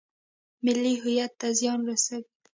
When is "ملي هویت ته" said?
0.63-1.47